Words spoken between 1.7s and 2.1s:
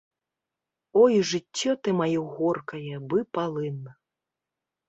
ты